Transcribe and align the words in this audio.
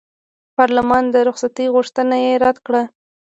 پارلمان 0.57 1.03
د 1.13 1.15
رخصتۍ 1.27 1.65
غوښتنه 1.75 2.15
یې 2.25 2.33
رد 2.43 2.57
کړه. 2.65 2.83